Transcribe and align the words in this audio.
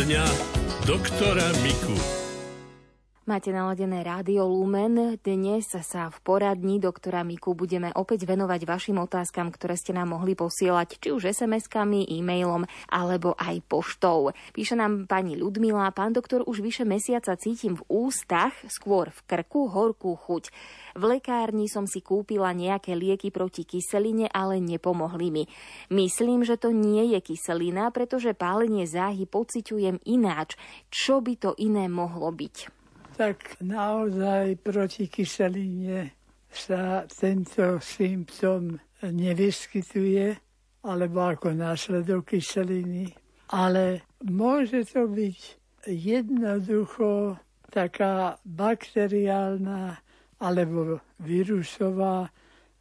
dňa 0.00 0.24
doktora 0.88 1.52
Miku. 1.60 2.19
Máte 3.30 3.54
naladené 3.54 4.02
Rádio 4.02 4.42
Lumen. 4.42 5.14
Dnes 5.22 5.70
sa 5.70 6.10
v 6.10 6.18
poradni 6.18 6.82
doktora 6.82 7.22
Miku 7.22 7.54
budeme 7.54 7.94
opäť 7.94 8.26
venovať 8.26 8.66
vašim 8.66 8.98
otázkam, 8.98 9.54
ktoré 9.54 9.78
ste 9.78 9.94
nám 9.94 10.18
mohli 10.18 10.34
posielať, 10.34 10.98
či 10.98 11.14
už 11.14 11.30
SMS-kami, 11.30 12.10
e-mailom, 12.10 12.66
alebo 12.90 13.38
aj 13.38 13.62
poštou. 13.70 14.34
Píše 14.50 14.74
nám 14.74 15.06
pani 15.06 15.38
Ľudmila, 15.38 15.94
pán 15.94 16.10
doktor, 16.10 16.42
už 16.42 16.58
vyše 16.58 16.82
mesiaca 16.82 17.38
cítim 17.38 17.78
v 17.78 17.86
ústach, 17.86 18.50
skôr 18.66 19.14
v 19.14 19.20
krku, 19.30 19.70
horkú 19.70 20.18
chuť. 20.18 20.50
V 20.98 21.02
lekárni 21.06 21.70
som 21.70 21.86
si 21.86 22.02
kúpila 22.02 22.50
nejaké 22.50 22.98
lieky 22.98 23.30
proti 23.30 23.62
kyseline, 23.62 24.26
ale 24.26 24.58
nepomohli 24.58 25.30
mi. 25.30 25.44
Myslím, 25.86 26.42
že 26.42 26.58
to 26.58 26.74
nie 26.74 27.14
je 27.14 27.22
kyselina, 27.22 27.94
pretože 27.94 28.34
pálenie 28.34 28.90
záhy 28.90 29.22
pociťujem 29.22 30.02
ináč. 30.02 30.58
Čo 30.90 31.22
by 31.22 31.38
to 31.38 31.50
iné 31.62 31.86
mohlo 31.86 32.34
byť? 32.34 32.79
Tak 33.20 33.60
naozaj 33.60 34.56
proti 34.64 35.04
kyseline 35.12 36.08
sa 36.48 37.04
tento 37.04 37.76
symptom 37.76 38.80
nevyskytuje, 39.04 40.40
alebo 40.88 41.28
ako 41.28 41.52
následok 41.52 42.32
kyseliny, 42.32 43.12
ale 43.52 44.08
môže 44.24 44.88
to 44.88 45.04
byť 45.04 45.36
jednoducho 45.92 47.36
taká 47.68 48.40
bakteriálna 48.40 50.00
alebo 50.40 51.04
vírusová 51.20 52.32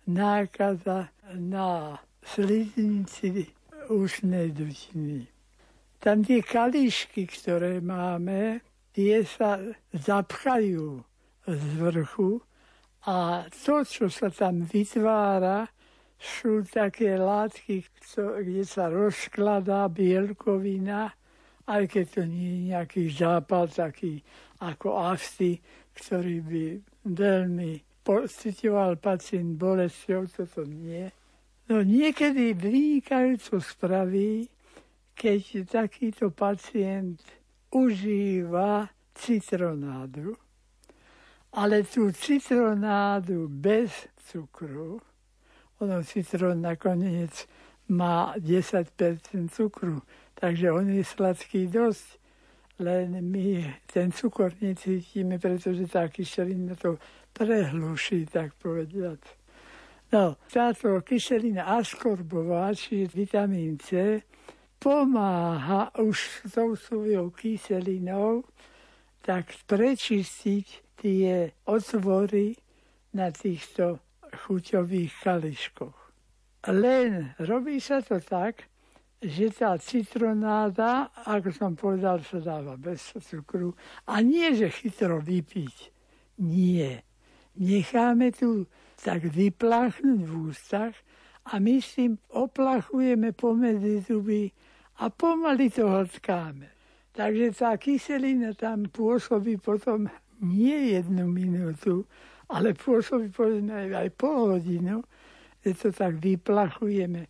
nákaza 0.07 1.11
na 1.35 1.99
sliznici 2.23 3.43
ústnej 3.91 4.55
dutiny. 4.55 5.27
Tam 5.99 6.23
tie 6.23 6.39
kališky, 6.39 7.27
ktoré 7.27 7.83
máme, 7.83 8.63
tie 8.99 9.23
sa 9.23 9.63
zapchajú 9.95 10.99
z 11.47 11.63
vrchu 11.79 12.43
a 13.07 13.47
to, 13.47 13.87
čo 13.87 14.11
sa 14.11 14.27
tam 14.27 14.67
vytvára, 14.67 15.71
sú 16.19 16.67
také 16.67 17.15
látky, 17.15 17.87
kde 18.43 18.67
sa 18.67 18.91
rozkladá 18.91 19.87
bielkovina, 19.87 21.15
aj 21.63 21.87
keď 21.87 22.05
to 22.11 22.21
nie 22.27 22.49
je 22.51 22.59
nejaký 22.75 23.07
západ 23.07 23.71
taký 23.71 24.19
ako 24.59 24.99
afty, 24.99 25.63
ktorý 25.95 26.43
by 26.43 26.63
veľmi 27.07 28.03
pocitoval 28.03 28.99
pacient 28.99 29.55
bolesťou, 29.55 30.27
toto 30.27 30.67
nie. 30.67 31.07
No 31.71 31.87
niekedy 31.87 32.51
vynikajúco 32.51 33.63
spraví, 33.63 34.51
keď 35.15 35.71
takýto 35.71 36.35
pacient 36.35 37.38
užíva 37.71 38.89
citronádu, 39.13 40.35
ale 41.53 41.83
tú 41.83 42.11
citronádu 42.11 43.49
bez 43.49 44.07
cukru, 44.29 45.01
ono 45.79 46.03
citrón 46.03 46.61
nakoniec 46.61 47.47
má 47.89 48.33
10% 48.37 49.49
cukru, 49.49 50.01
takže 50.33 50.71
on 50.71 50.89
je 50.89 51.03
sladký 51.03 51.67
dosť, 51.67 52.19
len 52.79 53.19
my 53.31 53.75
ten 53.91 54.11
cukor 54.11 54.55
necítime, 54.61 55.39
pretože 55.39 55.83
tá 55.87 56.07
kyselina 56.07 56.75
to 56.79 56.95
prehluší, 57.35 58.25
tak 58.25 58.55
povediať. 58.55 59.19
No, 60.15 60.39
táto 60.47 61.03
kyselina 61.03 61.75
askorbová, 61.75 62.71
či 62.73 63.05
vitamín 63.11 63.77
C, 63.77 64.21
pomáha 64.79 65.91
už 65.99 66.47
s 66.47 66.55
tou 66.55 66.73
svojou 66.75 67.29
kyselinou 67.35 68.47
tak 69.19 69.51
prečistiť 69.67 70.97
tie 70.99 71.51
otvory 71.67 72.55
na 73.13 73.29
týchto 73.29 73.99
chuťových 74.31 75.13
kališkoch. 75.21 75.97
Len 76.71 77.35
robí 77.43 77.79
sa 77.83 77.99
to 77.99 78.23
tak, 78.23 78.67
že 79.19 79.51
tá 79.51 79.75
citronáda, 79.75 81.11
ako 81.27 81.49
som 81.51 81.71
povedal, 81.75 82.23
sa 82.23 82.39
dáva 82.39 82.79
bez 82.79 83.11
cukru. 83.19 83.75
A 84.07 84.23
nie, 84.23 84.55
že 84.55 84.71
chytro 84.71 85.19
vypiť. 85.19 85.91
Nie. 86.39 87.03
Necháme 87.59 88.31
tu 88.31 88.63
tak 88.95 89.27
vypláchnuť 89.27 90.19
v 90.23 90.31
ústach 90.47 90.95
a 91.51 91.59
my 91.59 91.83
s 91.83 91.99
tým 91.99 92.15
oplachujeme 92.31 93.35
pomedzi 93.35 93.99
zuby 94.07 94.51
a 94.99 95.07
pomaly 95.07 95.71
to 95.71 95.87
hltkáme. 95.87 96.67
Takže 97.15 97.55
tá 97.55 97.75
kyselina 97.79 98.51
tam 98.55 98.87
pôsobí 98.91 99.59
potom 99.59 100.11
nie 100.39 100.95
jednu 100.95 101.27
minútu, 101.27 102.07
ale 102.51 102.75
pôsobí 102.75 103.31
povedzme 103.31 103.91
aj, 103.91 104.11
pol 104.15 104.59
hodinu, 104.59 105.03
že 105.63 105.75
to 105.75 105.89
tak 105.91 106.19
vyplachujeme. 106.19 107.27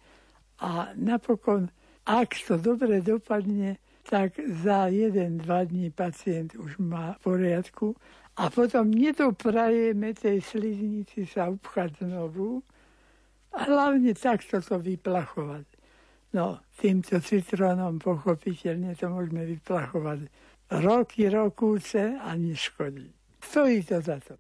A 0.62 0.92
napokon, 0.98 1.70
ak 2.06 2.38
to 2.42 2.58
dobre 2.58 3.02
dopadne, 3.06 3.78
tak 4.10 4.34
za 4.66 4.90
jeden, 4.90 5.38
dva 5.38 5.62
dní 5.66 5.94
pacient 5.94 6.58
už 6.58 6.82
má 6.82 7.14
v 7.22 7.30
poriadku 7.30 7.94
a 8.42 8.50
potom 8.50 8.90
nedoprajeme 8.90 10.18
tej 10.18 10.42
sliznici 10.42 11.30
sa 11.30 11.54
upchať 11.54 12.02
znovu 12.02 12.66
a 13.54 13.70
hlavne 13.70 14.18
takto 14.18 14.58
to 14.58 14.82
vyplachovať. 14.82 15.69
No, 16.30 16.62
týmto 16.78 17.18
citrónom 17.26 17.98
pochopiteľne 17.98 18.94
to 18.94 19.10
môžeme 19.10 19.50
vyplachovať 19.50 20.30
roky, 20.78 21.26
rokúce 21.26 21.98
a 22.22 22.38
neškodí. 22.38 23.10
Stojí 23.42 23.82
to 23.82 23.98
za 23.98 24.22
to. 24.22 24.38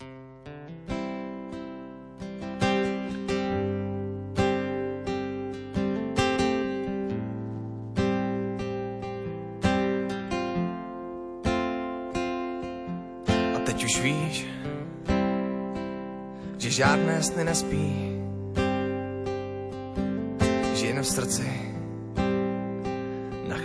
A 13.34 13.58
teď 13.66 13.78
už 13.82 13.94
víš, 14.06 14.46
že 16.62 16.70
žádné 16.70 17.18
sny 17.24 17.44
nespí, 17.50 17.86
že 20.78 20.86
jen 20.86 21.02
v 21.02 21.10
srdci 21.10 21.79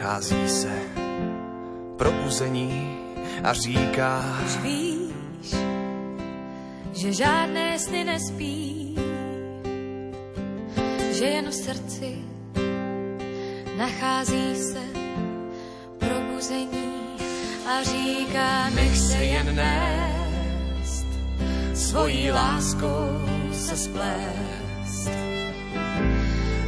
nachází 0.05 0.49
se 0.49 0.73
probuzení 1.97 2.97
a 3.45 3.53
říká 3.53 4.39
Už 4.45 4.57
víš, 4.57 5.55
že 6.93 7.13
žádné 7.13 7.79
sny 7.79 8.05
nespí, 8.05 8.97
že 11.13 11.25
jen 11.25 11.49
v 11.51 11.55
srdci 11.55 12.19
nachází 13.77 14.57
se 14.57 14.85
probuzení 15.99 17.17
a 17.67 17.83
říká, 17.83 18.71
nech 18.75 18.99
se 18.99 19.25
jen 19.25 19.57
nést, 19.57 21.07
svojí 21.75 22.31
láskou 22.31 23.09
se 23.53 23.77
splést. 23.77 25.11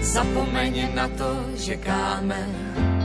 Zapomeň 0.01 0.95
na 0.95 1.09
to, 1.09 1.45
že 1.57 1.77
kámen 1.77 2.96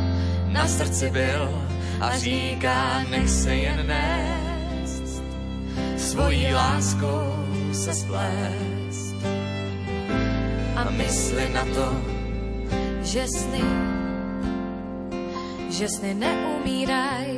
na 0.61 0.67
srdci 0.67 1.09
byl 1.09 1.65
a 2.01 2.17
říká, 2.17 3.03
nech 3.09 3.29
se 3.29 3.55
jen 3.55 3.87
nést, 3.87 5.23
svojí 5.97 6.53
láskou 6.53 7.33
se 7.73 7.93
splést. 7.93 9.15
A 10.75 10.89
mysli 10.89 11.49
na 11.49 11.65
to, 11.65 12.01
že 13.03 13.27
sny, 13.27 13.61
že 15.69 15.89
sny 15.89 16.13
neumírají, 16.13 17.30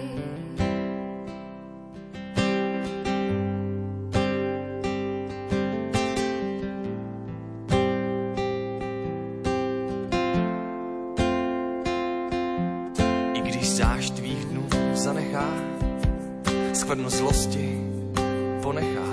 skvrnu 16.83 17.09
zlosti 17.09 17.79
ponechá. 18.61 19.11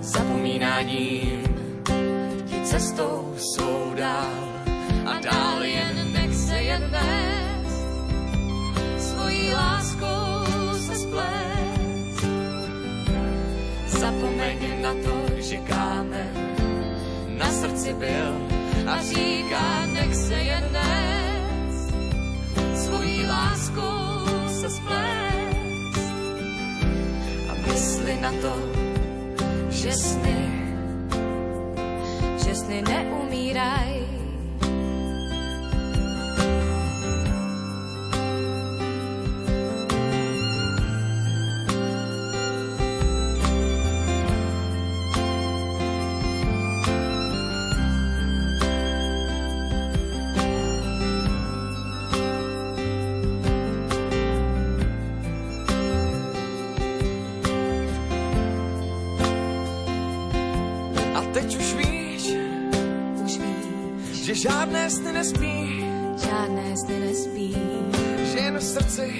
Zapomínáním 0.00 1.40
ti 2.44 2.58
cestou 2.64 3.34
svou 3.36 3.94
dál 3.94 4.42
a 5.06 5.20
dál 5.20 5.62
jen 5.62 6.12
nech 6.12 6.34
se 6.34 6.58
jen 6.58 6.90
nést 6.90 7.78
svojí 8.98 9.54
láskou 9.54 10.44
se 10.86 10.94
splést. 10.94 12.24
Zapomeň 13.86 14.82
na 14.82 14.92
to, 15.04 15.40
že 15.40 15.56
kámen 15.56 16.34
na 17.38 17.52
srdci 17.52 17.94
byl 17.94 18.34
a 18.86 19.02
říká, 19.02 19.86
nech 19.86 20.14
se 20.14 20.34
jen 20.34 20.72
nést 20.72 21.19
láskou 23.26 24.26
se 24.48 24.70
splést. 24.70 26.12
A 27.48 27.52
mysli 27.66 28.20
na 28.20 28.32
to, 28.42 28.54
že 29.70 29.92
sny, 29.92 30.40
že 32.44 32.54
sny 32.54 32.82
neumírají. 61.34 62.10
žádné 64.40 64.90
sny 64.90 65.12
nespí, 65.12 65.84
žádné 66.16 66.76
sny 66.76 67.00
nespí, 67.00 67.56
že 68.32 68.38
jen 68.38 68.58
v 68.58 68.62
srdci 68.62 69.12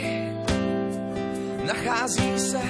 nachází 1.67 2.39
se 2.39 2.61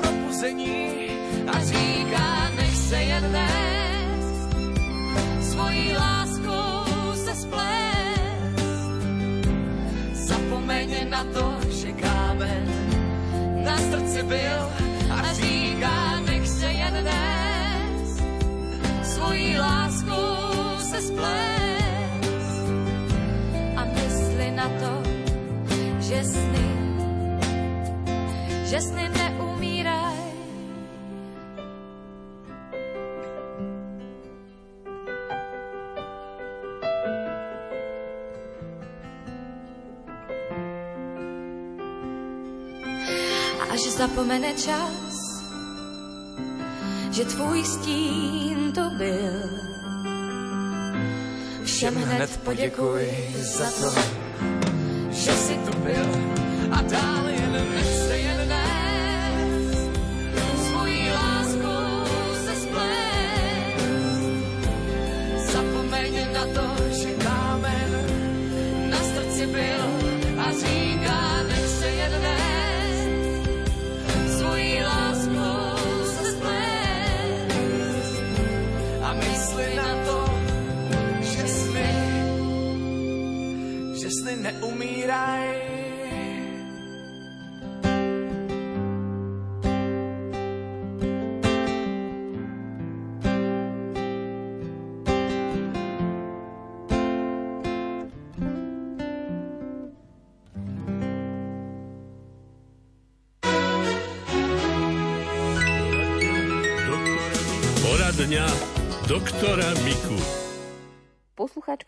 probuzení 0.00 1.08
a 1.46 1.60
říká, 1.60 2.50
nech 2.56 2.76
se 2.76 2.96
jen 2.96 3.24
dnes 3.24 4.24
svojí 5.50 5.92
láskou 5.92 7.14
se 7.14 7.34
splést. 7.34 8.58
Zapomeň 10.12 11.10
na 11.10 11.24
to, 11.24 11.58
že 11.70 11.92
kámen 11.92 12.66
na 13.64 13.78
srdci 13.78 14.22
byl 14.22 14.87
to, 24.80 24.92
že 26.00 26.24
sny, 26.24 26.68
že 28.64 28.78
sny 28.80 29.04
neumíraj. 29.08 30.18
Až 43.68 43.82
zapomene 43.96 44.54
čas, 44.54 45.14
že 47.10 47.24
tvůj 47.24 47.64
stín 47.64 48.72
to 48.72 48.90
byl 48.96 49.68
všem 51.78 51.94
hned 51.94 52.40
poděkuj 52.44 53.06
za 53.38 53.70
to, 53.70 54.00
že 55.28 55.34
jsi 55.34 55.54
tu 55.54 55.78
byl 55.78 56.37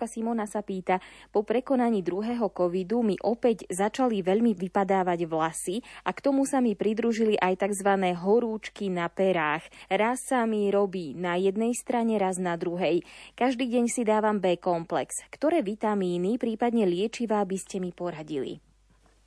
Poslucháčka 0.00 0.16
Simona 0.16 0.48
sa 0.48 0.64
pýta, 0.64 0.96
po 1.28 1.44
prekonaní 1.44 2.00
druhého 2.00 2.48
covidu 2.56 3.04
mi 3.04 3.20
opäť 3.20 3.68
začali 3.68 4.24
veľmi 4.24 4.56
vypadávať 4.56 5.28
vlasy 5.28 5.84
a 6.08 6.16
k 6.16 6.24
tomu 6.24 6.48
sa 6.48 6.64
mi 6.64 6.72
pridružili 6.72 7.36
aj 7.36 7.68
tzv. 7.68 8.16
horúčky 8.16 8.88
na 8.88 9.12
perách. 9.12 9.68
Raz 9.92 10.24
sa 10.24 10.48
mi 10.48 10.72
robí 10.72 11.12
na 11.12 11.36
jednej 11.36 11.76
strane, 11.76 12.16
raz 12.16 12.40
na 12.40 12.56
druhej. 12.56 13.04
Každý 13.36 13.68
deň 13.68 13.84
si 13.92 14.00
dávam 14.08 14.40
B-komplex. 14.40 15.20
Ktoré 15.28 15.60
vitamíny, 15.60 16.40
prípadne 16.40 16.88
liečivá 16.88 17.44
by 17.44 17.60
ste 17.60 17.76
mi 17.84 17.92
poradili? 17.92 18.56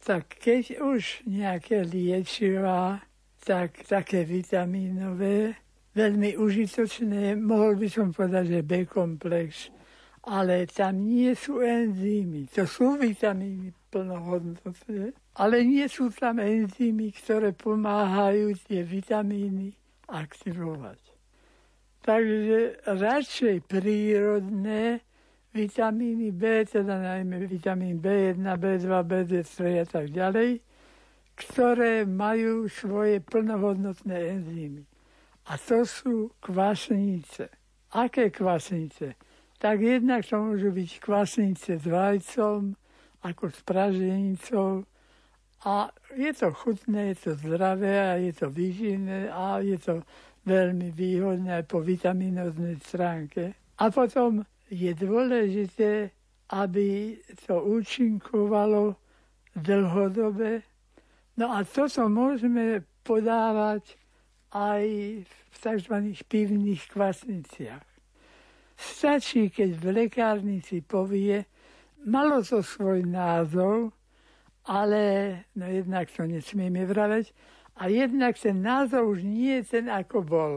Tak 0.01 0.41
keď 0.41 0.81
už 0.81 1.29
nejaké 1.29 1.85
liečivá, 1.85 3.05
tak 3.45 3.77
také 3.85 4.25
vitamínové, 4.25 5.53
veľmi 5.93 6.33
užitočné, 6.33 7.37
mohol 7.37 7.77
by 7.77 7.87
som 7.93 8.09
povedať, 8.09 8.57
že 8.57 8.59
B-komplex 8.65 9.69
ale 10.23 10.63
tam 10.71 11.03
nie 11.03 11.35
sú 11.35 11.59
enzymy. 11.59 12.47
To 12.55 12.63
sú 12.63 12.95
vitamíny 12.95 13.75
plnohodnotné, 13.91 15.11
ale 15.35 15.55
nie 15.67 15.83
sú 15.91 16.07
tam 16.15 16.39
enzymy, 16.39 17.11
ktoré 17.11 17.51
pomáhajú 17.51 18.55
tie 18.63 18.87
vitamíny 18.87 19.75
aktivovať. 20.07 20.99
Takže 22.03 22.83
radšej 22.87 23.63
prírodné 23.67 25.03
vitamíny 25.55 26.31
B, 26.31 26.67
teda 26.67 26.99
najmä 26.99 27.47
vitamín 27.47 27.99
B1, 27.99 28.43
B2, 28.43 28.87
B3 29.03 29.83
a 29.83 29.85
tak 29.87 30.11
ďalej, 30.11 30.59
ktoré 31.35 32.03
majú 32.03 32.67
svoje 32.67 33.19
plnohodnotné 33.23 34.39
enzymy. 34.39 34.83
A 35.47 35.59
to 35.59 35.83
sú 35.83 36.31
kvasnice. 36.39 37.51
Aké 37.93 38.31
kvasnice? 38.31 39.19
Tak 39.63 39.79
jednak 39.79 40.27
to 40.27 40.35
môžu 40.35 40.75
byť 40.75 40.91
kvasnice 40.99 41.79
s 41.79 41.85
vajcom, 41.87 42.75
ako 43.23 43.43
s 43.47 43.59
praženicou. 43.63 44.83
A 45.63 45.87
je 46.19 46.31
to 46.35 46.51
chutné, 46.51 47.15
je 47.15 47.31
to 47.31 47.31
zdravé 47.39 47.95
a 48.11 48.19
je 48.19 48.35
to 48.35 48.51
výživné 48.51 49.31
a 49.31 49.63
je 49.63 49.79
to 49.79 50.03
veľmi 50.43 50.91
výhodné 50.91 51.63
aj 51.63 51.65
po 51.71 51.79
vitaminoznej 51.79 52.75
stránke. 52.83 53.55
A 53.79 53.87
potom 53.87 54.43
je 54.67 54.91
dôležité, 54.91 56.11
aby 56.51 57.15
to 57.47 57.63
účinkovalo 57.63 58.99
dlhodobé. 59.55 60.67
No 61.39 61.55
a 61.55 61.63
toto 61.63 62.11
môžeme 62.11 62.83
podávať 63.07 63.95
aj 64.51 64.83
v 65.23 65.55
tzv. 65.55 65.95
pivných 66.27 66.83
kvasniciach. 66.91 67.92
Stačí, 68.83 69.47
keď 69.47 69.79
v 69.79 69.85
lekárnici 70.03 70.83
povie, 70.83 71.47
malo 72.03 72.43
to 72.43 72.59
svoj 72.59 73.07
názov, 73.07 73.95
ale 74.67 75.01
no 75.55 75.71
jednak 75.71 76.11
to 76.11 76.27
nesmieme 76.27 76.83
vraveť, 76.83 77.31
a 77.79 77.87
jednak 77.87 78.35
ten 78.35 78.59
názov 78.59 79.17
už 79.17 79.19
nie 79.23 79.63
je 79.63 79.79
ten, 79.79 79.85
ako 79.87 80.19
bol. 80.21 80.53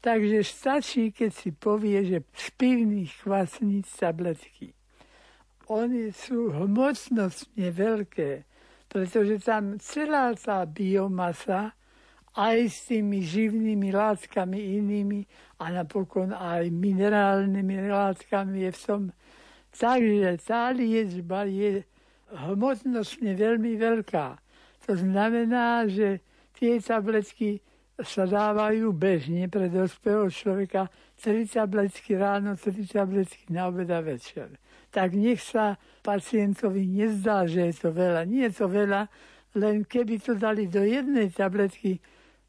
Takže 0.00 0.42
stačí, 0.46 1.12
keď 1.12 1.30
si 1.34 1.50
povie, 1.52 2.06
že 2.08 2.18
z 2.32 2.46
pivných 2.56 3.12
kvasníc 3.22 3.86
tabletky. 3.92 4.72
Oni 5.68 6.08
sú 6.14 6.48
hmotnostne 6.48 7.68
veľké, 7.68 8.48
pretože 8.88 9.44
tam 9.44 9.76
celá 9.76 10.32
tá 10.32 10.64
biomasa 10.64 11.76
aj 12.38 12.58
s 12.70 12.78
tými 12.86 13.18
živnými 13.26 13.90
látkami 13.90 14.78
inými 14.78 15.26
a 15.58 15.74
napokon 15.74 16.30
aj 16.30 16.70
minerálnymi 16.70 17.90
látkami 17.90 18.62
je 18.62 18.70
v 18.70 18.80
tom. 18.86 19.02
Takže 19.74 20.38
tá 20.46 20.70
liečba 20.70 21.50
je 21.50 21.82
hmotnostne 22.30 23.34
veľmi 23.34 23.74
veľká. 23.74 24.38
To 24.86 24.92
znamená, 24.94 25.90
že 25.90 26.22
tie 26.54 26.78
tabletky 26.78 27.58
sa 27.98 28.30
dávajú 28.30 28.94
bežne 28.94 29.50
pre 29.50 29.66
dospelého 29.66 30.30
človeka 30.30 30.86
tri 31.18 31.42
tabletky 31.42 32.14
ráno, 32.14 32.54
tri 32.54 32.86
tabletky 32.86 33.50
na 33.50 33.66
obed 33.66 33.90
a 33.90 33.98
večer. 33.98 34.54
Tak 34.94 35.18
nech 35.18 35.42
sa 35.42 35.74
pacientovi 36.06 36.86
nezdá, 36.86 37.50
že 37.50 37.66
je 37.68 37.74
to 37.74 37.90
veľa. 37.90 38.22
Nie 38.30 38.48
je 38.48 38.62
to 38.62 38.66
veľa, 38.70 39.10
len 39.58 39.82
keby 39.82 40.22
to 40.22 40.38
dali 40.38 40.70
do 40.70 40.86
jednej 40.86 41.34
tabletky, 41.34 41.98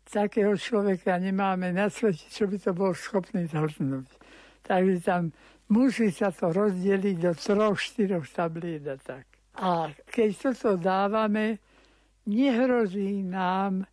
takého 0.10 0.58
človeka 0.58 1.22
nemáme 1.22 1.70
na 1.70 1.88
svete, 1.88 2.26
čo 2.34 2.50
by 2.50 2.58
to 2.58 2.74
bol 2.74 2.92
schopný 2.98 3.46
zhrnúť. 3.46 4.10
Takže 4.66 4.98
tam 5.06 5.30
musí 5.70 6.10
sa 6.10 6.34
to 6.34 6.50
rozdeliť 6.50 7.16
do 7.22 7.32
troch, 7.38 7.78
štyroch 7.78 8.26
tabliet 8.34 8.86
a 8.90 8.98
tak. 8.98 9.26
A 9.60 9.94
keď 10.10 10.30
toto 10.50 10.82
dávame, 10.82 11.62
nehrozí 12.26 13.22
nám 13.22 13.86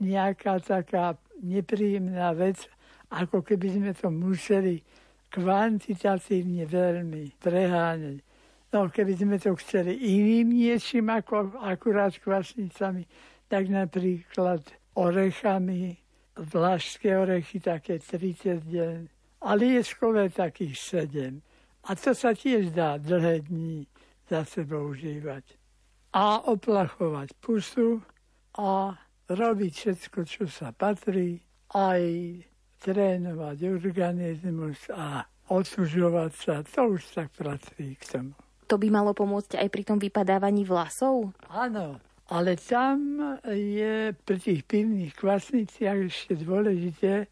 nejaká 0.00 0.62
taká 0.62 1.18
nepríjemná 1.42 2.32
vec, 2.32 2.64
ako 3.12 3.44
keby 3.44 3.66
sme 3.76 3.90
to 3.92 4.08
museli 4.08 4.80
kvantitatívne 5.28 6.64
veľmi 6.64 7.36
preháňať. 7.40 8.24
No 8.68 8.92
keby 8.92 9.16
sme 9.16 9.36
to 9.40 9.56
chceli 9.64 9.96
iným 9.96 10.52
niečím 10.52 11.08
ako 11.08 11.56
akurát 11.64 12.12
kvasnicami, 12.20 13.08
tak 13.48 13.72
napríklad 13.72 14.60
orechami, 14.98 15.94
vlašské 16.34 17.14
orechy 17.18 17.62
také 17.62 18.02
30 18.02 18.66
deň 18.66 18.98
a 19.42 19.54
lieskové 19.54 20.30
takých 20.30 21.06
7. 21.06 21.42
A 21.86 21.90
to 21.94 22.10
sa 22.14 22.34
tiež 22.34 22.74
dá 22.74 22.98
dlhé 22.98 23.46
dní 23.46 23.86
za 24.26 24.42
sebou 24.44 24.90
užívať. 24.90 25.44
A 26.12 26.42
oplachovať 26.50 27.32
pusu 27.38 28.02
a 28.58 28.98
robiť 29.30 29.72
všetko, 29.72 30.18
čo 30.26 30.44
sa 30.50 30.74
patrí, 30.74 31.38
aj 31.72 32.02
trénovať 32.80 33.58
organizmus 33.68 34.88
a 34.90 35.22
odsúžovať 35.48 36.32
sa, 36.32 36.54
to 36.64 36.96
už 36.96 37.02
tak 37.12 37.28
patrí 37.36 37.96
k 37.96 38.04
tomu. 38.04 38.32
To 38.68 38.76
by 38.76 38.88
malo 38.92 39.16
pomôcť 39.16 39.56
aj 39.56 39.68
pri 39.72 39.82
tom 39.84 39.96
vypadávaní 39.96 40.68
vlasov? 40.68 41.32
Áno, 41.48 41.96
ale 42.28 42.60
tam 42.60 43.20
je 43.48 44.12
pri 44.12 44.38
tých 44.38 44.62
pivných 44.68 45.16
kvasniciach 45.16 46.12
ešte 46.12 46.36
dôležité, 46.44 47.24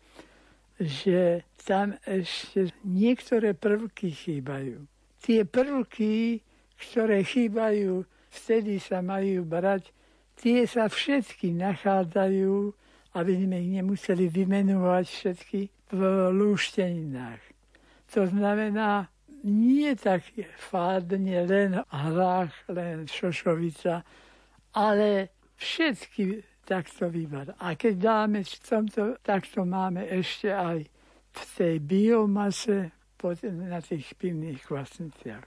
že 0.81 1.45
tam 1.65 1.97
ešte 2.05 2.73
niektoré 2.85 3.53
prvky 3.53 4.13
chýbajú. 4.13 4.89
Tie 5.21 5.45
prvky, 5.45 6.41
ktoré 6.81 7.25
chýbajú, 7.25 8.09
vtedy 8.33 8.81
sa 8.81 9.05
majú 9.05 9.45
brať, 9.45 9.93
tie 10.37 10.65
sa 10.65 10.89
všetky 10.89 11.53
nachádzajú, 11.57 12.73
aby 13.17 13.33
sme 13.37 13.57
ich 13.65 13.71
nemuseli 13.81 14.29
vymenovať 14.29 15.05
všetky 15.09 15.61
v 15.93 16.01
lúšteninách. 16.33 17.43
To 18.17 18.29
znamená, 18.29 19.09
nie 19.45 19.93
tak 19.97 20.25
fádne 20.57 21.45
len 21.49 21.71
hrách, 21.89 22.53
len 22.69 23.09
šošovica, 23.09 24.05
ale 24.77 25.33
všetky 25.57 26.45
takto 26.69 27.09
vyberá. 27.09 27.57
A 27.57 27.73
keď 27.79 27.95
dáme 27.97 28.45
v 28.45 28.57
tomto, 28.61 29.17
tak 29.25 29.49
to 29.49 29.65
máme 29.65 30.05
ešte 30.05 30.53
aj 30.53 30.85
v 31.33 31.43
tej 31.57 31.75
biomase 31.81 32.93
na 33.43 33.81
tých 33.81 34.13
pivných 34.21 34.61
kvasniciach. 34.63 35.47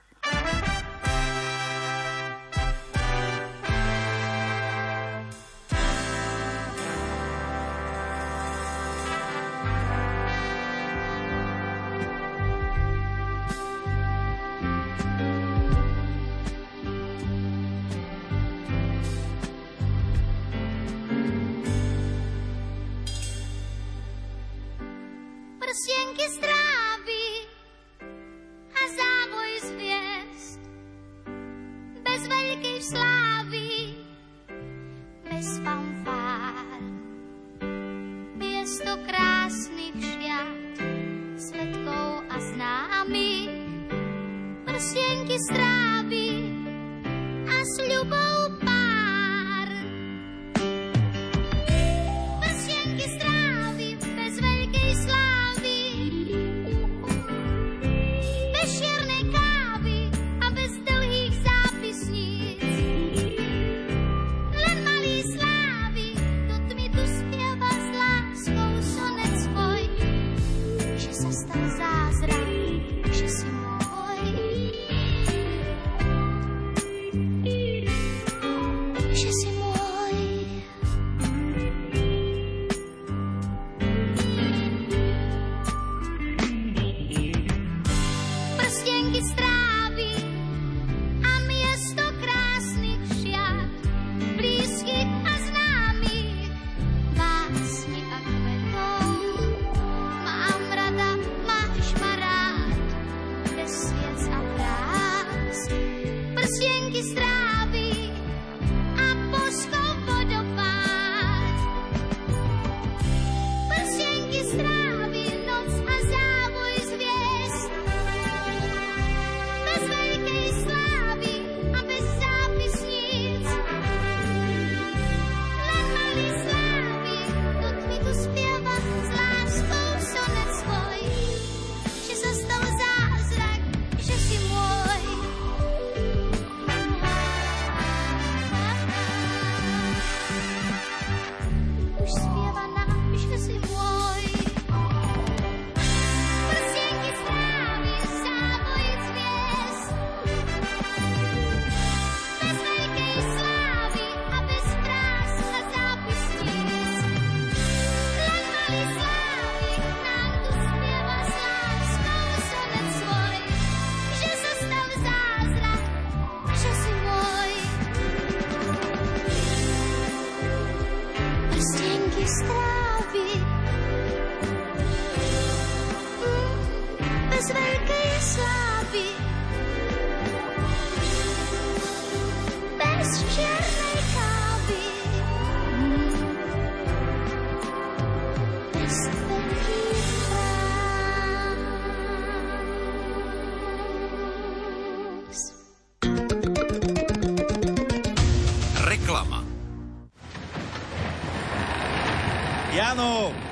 Strange. 45.40 45.89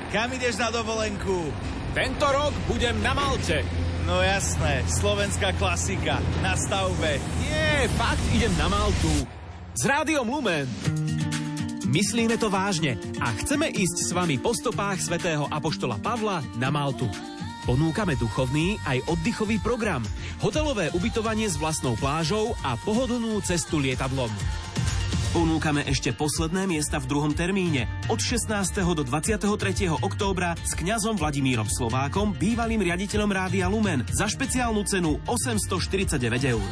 Kam 0.08 0.32
ideš 0.32 0.56
na 0.56 0.72
dovolenku? 0.72 1.52
Tento 1.92 2.26
rok 2.28 2.52
budem 2.68 2.96
na 3.04 3.12
Malte. 3.12 3.64
No 4.08 4.24
jasné, 4.24 4.80
slovenská 4.88 5.52
klasika, 5.60 6.16
na 6.40 6.56
stavbe. 6.56 7.20
Nie, 7.44 7.92
fakt 8.00 8.24
idem 8.32 8.52
na 8.56 8.72
Maltu. 8.72 9.12
S 9.76 9.84
rádiom 9.84 10.24
Lumen. 10.24 10.64
Myslíme 11.88 12.36
to 12.36 12.52
vážne 12.52 12.96
a 13.20 13.32
chceme 13.36 13.68
ísť 13.68 13.96
s 14.08 14.10
vami 14.12 14.36
po 14.36 14.52
stopách 14.52 15.00
svätého 15.00 15.48
Apoštola 15.48 16.00
Pavla 16.00 16.44
na 16.56 16.68
Maltu. 16.68 17.08
Ponúkame 17.68 18.16
duchovný 18.16 18.80
aj 18.88 19.04
oddychový 19.12 19.60
program, 19.60 20.00
hotelové 20.40 20.88
ubytovanie 20.96 21.48
s 21.52 21.60
vlastnou 21.60 22.00
plážou 22.00 22.56
a 22.64 22.80
pohodlnú 22.80 23.44
cestu 23.44 23.76
lietadlom. 23.76 24.32
Ponúkame 25.28 25.84
ešte 25.84 26.08
posledné 26.16 26.64
miesta 26.64 26.96
v 26.96 27.04
druhom 27.04 27.36
termíne 27.36 27.84
od 28.08 28.16
16. 28.16 28.48
do 28.80 29.04
23. 29.04 29.44
októbra 30.00 30.56
s 30.56 30.72
kňazom 30.72 31.20
Vladimírom 31.20 31.68
Slovákom, 31.68 32.32
bývalým 32.32 32.80
riaditeľom 32.80 33.28
Rádia 33.28 33.68
Lumen 33.68 34.08
za 34.08 34.24
špeciálnu 34.24 34.88
cenu 34.88 35.20
849 35.28 36.16
eur. 36.48 36.68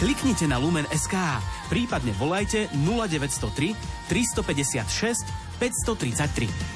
Kliknite 0.00 0.48
na 0.48 0.56
Lumen 0.56 0.88
SK, 0.88 1.20
prípadne 1.68 2.16
volajte 2.16 2.72
0903 2.72 3.76
356 4.08 5.28
533. 5.60 6.75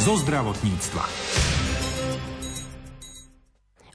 zo 0.00 0.16
zdravotníctva. 0.16 1.04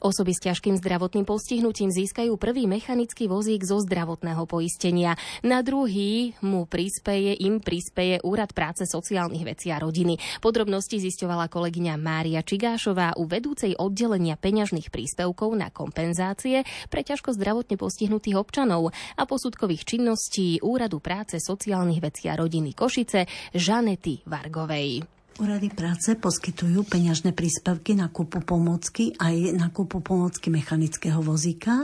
Osoby 0.05 0.37
s 0.37 0.45
ťažkým 0.45 0.77
zdravotným 0.77 1.25
postihnutím 1.25 1.89
získajú 1.89 2.37
prvý 2.37 2.69
mechanický 2.69 3.25
vozík 3.25 3.65
zo 3.65 3.81
zdravotného 3.81 4.45
poistenia. 4.45 5.17
Na 5.41 5.65
druhý 5.65 6.37
mu 6.45 6.69
prispeje, 6.69 7.33
im 7.41 7.57
prispeje 7.57 8.21
Úrad 8.21 8.53
práce 8.53 8.85
sociálnych 8.85 9.41
vecí 9.41 9.73
a 9.73 9.81
rodiny. 9.81 10.21
Podrobnosti 10.45 11.01
zisťovala 11.01 11.49
kolegyňa 11.49 11.97
Mária 11.97 12.45
Čigášová 12.45 13.17
u 13.17 13.25
vedúcej 13.25 13.73
oddelenia 13.73 14.37
peňažných 14.37 14.93
príspevkov 14.93 15.57
na 15.57 15.73
kompenzácie 15.73 16.69
pre 16.93 17.01
ťažko 17.01 17.33
zdravotne 17.33 17.81
postihnutých 17.81 18.37
občanov 18.37 18.93
a 19.17 19.25
posudkových 19.25 19.89
činností 19.89 20.61
Úradu 20.61 21.01
práce 21.01 21.41
sociálnych 21.41 21.97
vecí 21.97 22.29
a 22.29 22.37
rodiny 22.37 22.77
Košice 22.77 23.25
Žanety 23.57 24.21
Vargovej. 24.29 25.14
Úrady 25.35 25.67
práce 25.67 26.15
poskytujú 26.15 26.87
peňažné 26.87 27.35
príspevky 27.35 27.91
na 27.91 28.07
kúpu 28.07 28.39
pomocky 28.39 29.11
aj 29.19 29.51
na 29.51 29.67
kúpu 29.67 29.99
pomocky 29.99 30.47
mechanického 30.47 31.19
vozíka, 31.19 31.83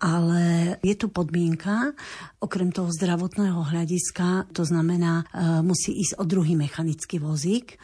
ale 0.00 0.76
je 0.80 0.96
tu 0.96 1.12
podmienka, 1.12 1.92
okrem 2.40 2.72
toho 2.72 2.88
zdravotného 2.88 3.68
hľadiska, 3.68 4.48
to 4.56 4.64
znamená, 4.64 5.28
e, 5.28 5.60
musí 5.60 5.92
ísť 5.92 6.16
o 6.16 6.24
druhý 6.24 6.56
mechanický 6.56 7.20
vozík, 7.20 7.76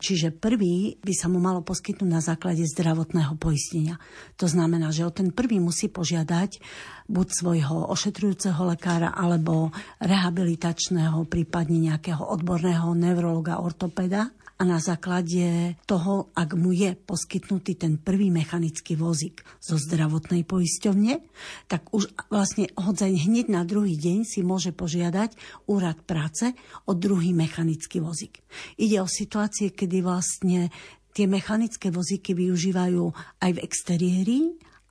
Čiže 0.00 0.32
prvý 0.32 0.96
by 1.04 1.12
sa 1.12 1.28
mu 1.28 1.36
malo 1.44 1.60
poskytnúť 1.60 2.08
na 2.08 2.24
základe 2.24 2.64
zdravotného 2.64 3.36
poistenia. 3.36 4.00
To 4.40 4.48
znamená, 4.48 4.88
že 4.96 5.04
o 5.04 5.12
ten 5.12 5.28
prvý 5.28 5.60
musí 5.60 5.92
požiadať 5.92 6.56
buď 7.04 7.26
svojho 7.28 7.92
ošetrujúceho 7.92 8.64
lekára 8.64 9.12
alebo 9.12 9.68
rehabilitačného, 10.00 11.28
prípadne 11.28 11.92
nejakého 11.92 12.24
odborného 12.24 12.96
neurologa, 12.96 13.60
ortopeda 13.60 14.32
a 14.60 14.62
na 14.68 14.76
základe 14.76 15.72
toho, 15.88 16.28
ak 16.36 16.52
mu 16.52 16.76
je 16.76 16.92
poskytnutý 16.92 17.80
ten 17.80 17.96
prvý 17.96 18.28
mechanický 18.28 18.92
vozík 18.92 19.40
zo 19.56 19.80
zdravotnej 19.80 20.44
poisťovne, 20.44 21.16
tak 21.64 21.88
už 21.96 22.12
vlastne 22.28 22.68
hodzaj 22.76 23.24
hneď 23.24 23.48
na 23.48 23.64
druhý 23.64 23.96
deň 23.96 24.28
si 24.28 24.44
môže 24.44 24.76
požiadať 24.76 25.32
úrad 25.64 26.04
práce 26.04 26.52
o 26.84 26.92
druhý 26.92 27.32
mechanický 27.32 28.04
vozík. 28.04 28.44
Ide 28.76 29.00
o 29.00 29.08
situácie, 29.08 29.72
kedy 29.90 30.06
vlastne 30.06 30.70
tie 31.10 31.26
mechanické 31.26 31.90
vozíky 31.90 32.30
využívajú 32.38 33.10
aj 33.42 33.50
v 33.58 33.62
exteriéri, 33.66 34.38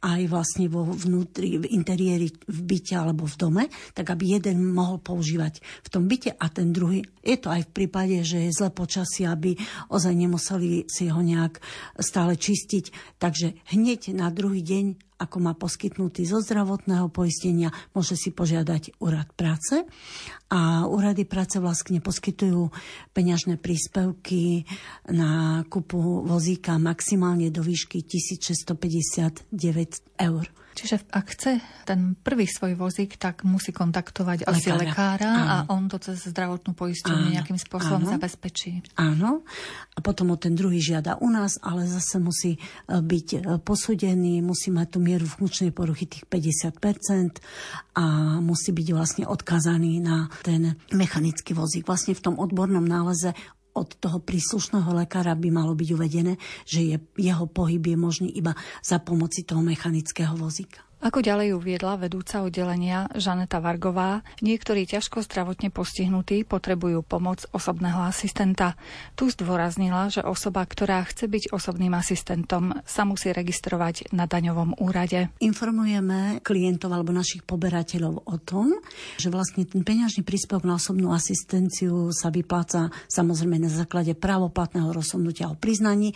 aj 0.04 0.28
vlastne 0.28 0.68
vo 0.68 0.84
vnútri, 0.92 1.56
v 1.56 1.72
interiéri 1.72 2.28
v 2.28 2.60
byte 2.68 3.00
alebo 3.00 3.24
v 3.24 3.40
dome, 3.40 3.64
tak 3.96 4.12
aby 4.12 4.36
jeden 4.36 4.76
mohol 4.76 5.00
používať 5.00 5.64
v 5.64 5.88
tom 5.88 6.12
byte 6.12 6.36
a 6.36 6.46
ten 6.52 6.76
druhý. 6.76 7.08
Je 7.24 7.40
to 7.40 7.48
aj 7.48 7.72
v 7.72 7.72
prípade, 7.72 8.20
že 8.28 8.44
je 8.44 8.52
zle 8.52 8.76
počasie, 8.76 9.24
aby 9.24 9.56
ozaj 9.88 10.12
nemuseli 10.12 10.84
si 10.92 11.08
ho 11.08 11.24
nejak 11.24 11.64
stále 12.04 12.36
čistiť. 12.36 13.16
Takže 13.24 13.56
hneď 13.72 14.12
na 14.12 14.28
druhý 14.36 14.60
deň 14.60 15.09
ako 15.20 15.38
má 15.44 15.54
poskytnutý 15.54 16.24
zo 16.24 16.40
zdravotného 16.40 17.12
poistenia, 17.12 17.76
môže 17.92 18.16
si 18.16 18.32
požiadať 18.32 18.98
úrad 19.04 19.28
práce. 19.36 19.84
A 20.50 20.88
úrady 20.88 21.28
práce 21.28 21.60
vlastne 21.60 22.00
poskytujú 22.00 22.72
peňažné 23.14 23.60
príspevky 23.60 24.64
na 25.12 25.62
kupu 25.68 26.24
vozíka 26.26 26.80
maximálne 26.80 27.52
do 27.52 27.62
výšky 27.62 28.02
1659 28.02 29.52
eur. 30.18 30.46
Čiže 30.78 31.12
ak 31.12 31.26
chce 31.36 31.52
ten 31.84 32.16
prvý 32.16 32.48
svoj 32.48 32.78
vozík, 32.80 33.18
tak 33.20 33.44
musí 33.44 33.74
kontaktovať 33.76 34.46
lekára. 34.46 34.54
asi 34.56 34.70
lekára 34.72 35.32
a 35.36 35.56
on 35.74 35.90
to 35.92 35.98
cez 36.00 36.30
zdravotnú 36.30 36.78
poistenie 36.78 37.36
nejakým 37.36 37.60
spôsobom 37.60 38.06
áno. 38.06 38.12
zabezpečí. 38.16 38.86
Áno. 38.96 39.44
A 39.96 40.00
potom 40.00 40.32
o 40.32 40.38
ten 40.40 40.56
druhý 40.56 40.80
žiada 40.80 41.20
u 41.20 41.28
nás, 41.28 41.60
ale 41.60 41.84
zase 41.90 42.22
musí 42.22 42.56
e, 42.56 42.60
byť 42.88 43.28
e, 43.34 43.40
posúdený, 43.60 44.40
musí 44.40 44.72
mať 44.72 44.88
tú 44.96 45.00
mieru 45.04 45.28
funkčnej 45.28 45.76
poruchy 45.76 46.08
tých 46.08 46.24
50% 46.30 47.44
a 48.00 48.38
musí 48.40 48.72
byť 48.72 48.88
vlastne 48.96 49.26
odkazaný 49.28 50.00
na 50.00 50.32
ten 50.46 50.80
mechanický 50.96 51.52
vozík. 51.52 51.90
Vlastne 51.90 52.16
v 52.16 52.24
tom 52.24 52.36
odbornom 52.40 52.86
náleze 52.86 53.36
od 53.78 53.90
toho 54.02 54.18
príslušného 54.20 54.90
lekára 54.98 55.38
by 55.38 55.50
malo 55.54 55.78
byť 55.78 55.90
uvedené, 55.94 56.34
že 56.66 56.82
je, 56.84 56.98
jeho 57.22 57.46
pohyb 57.46 57.82
je 57.86 57.98
možný 57.98 58.30
iba 58.34 58.58
za 58.82 58.98
pomoci 58.98 59.46
toho 59.46 59.62
mechanického 59.62 60.34
vozíka. 60.34 60.89
Ako 61.00 61.24
ďalej 61.24 61.56
uviedla 61.56 61.96
vedúca 61.96 62.44
oddelenia 62.44 63.08
Žaneta 63.16 63.64
Vargová, 63.64 64.20
niektorí 64.44 64.84
ťažko 64.84 65.24
zdravotne 65.24 65.72
postihnutí 65.72 66.44
potrebujú 66.44 67.08
pomoc 67.08 67.48
osobného 67.56 68.04
asistenta. 68.04 68.76
Tu 69.16 69.32
zdôraznila, 69.32 70.12
že 70.12 70.20
osoba, 70.28 70.68
ktorá 70.68 71.00
chce 71.08 71.32
byť 71.32 71.56
osobným 71.56 71.96
asistentom, 71.96 72.76
sa 72.84 73.08
musí 73.08 73.32
registrovať 73.32 74.12
na 74.12 74.28
daňovom 74.28 74.76
úrade. 74.84 75.32
Informujeme 75.40 76.44
klientov 76.44 76.92
alebo 76.92 77.16
našich 77.16 77.48
poberateľov 77.48 78.28
o 78.28 78.36
tom, 78.44 78.76
že 79.16 79.32
vlastne 79.32 79.64
ten 79.64 79.88
peňažný 79.88 80.28
príspevok 80.28 80.68
na 80.68 80.76
osobnú 80.76 81.16
asistenciu 81.16 82.12
sa 82.12 82.28
vypláca 82.28 82.92
samozrejme 83.08 83.56
na 83.56 83.72
základe 83.72 84.20
právoplatného 84.20 84.92
rozhodnutia 84.92 85.48
o 85.48 85.56
priznaní, 85.56 86.12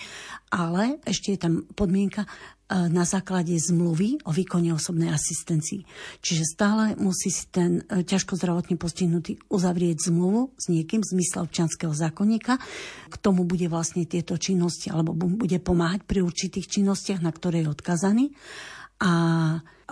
ale 0.51 0.99
ešte 1.07 1.31
je 1.31 1.39
tam 1.39 1.63
podmienka, 1.71 2.27
na 2.73 3.05
základe 3.05 3.53
zmluvy 3.53 4.25
o 4.25 4.33
výkone 4.33 4.73
osobnej 4.73 5.13
asistencii. 5.13 5.85
Čiže 6.25 6.43
stále 6.43 6.83
musí 6.97 7.29
si 7.29 7.45
ten 7.53 7.85
e, 7.85 8.01
ťažko 8.01 8.33
zdravotne 8.33 8.81
postihnutý 8.81 9.37
uzavrieť 9.53 10.09
zmluvu 10.09 10.57
s 10.57 10.73
niekým 10.73 11.05
z 11.05 11.13
zmysle 11.13 11.45
občanského 11.45 11.93
zákonníka. 11.93 12.57
K 13.13 13.15
tomu 13.21 13.45
bude 13.45 13.69
vlastne 13.69 14.09
tieto 14.09 14.41
činnosti 14.41 14.89
alebo 14.89 15.13
bude 15.13 15.61
pomáhať 15.61 16.01
pri 16.09 16.25
určitých 16.25 16.65
činnostiach, 16.65 17.21
na 17.21 17.29
ktoré 17.29 17.61
je 17.61 17.71
odkazaný. 17.71 18.25
A 19.03 19.11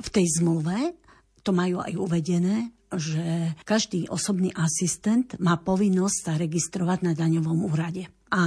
v 0.02 0.10
tej 0.10 0.26
zmluve 0.42 0.98
to 1.46 1.54
majú 1.54 1.82
aj 1.86 1.94
uvedené, 1.98 2.74
že 2.92 3.56
každý 3.64 4.10
osobný 4.10 4.52
asistent 4.58 5.38
má 5.38 5.56
povinnosť 5.60 6.18
sa 6.18 6.34
registrovať 6.36 7.00
na 7.06 7.14
daňovom 7.14 7.66
úrade. 7.70 8.10
A 8.32 8.44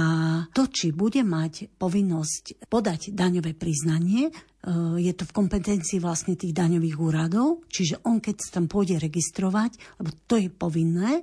to, 0.49 0.65
či 0.65 0.89
bude 0.89 1.21
mať 1.21 1.77
povinnosť 1.77 2.65
podať 2.73 3.13
daňové 3.13 3.53
priznanie, 3.53 4.27
e, 4.27 4.31
je 4.97 5.13
to 5.13 5.29
v 5.29 5.35
kompetencii 5.37 6.01
vlastne 6.01 6.33
tých 6.33 6.57
daňových 6.57 6.97
úradov, 6.97 7.61
čiže 7.69 8.01
on 8.01 8.17
keď 8.17 8.35
sa 8.41 8.49
tam 8.57 8.65
pôjde 8.65 8.97
registrovať, 8.97 9.77
lebo 10.01 10.09
to 10.25 10.41
je 10.41 10.49
povinné, 10.49 11.21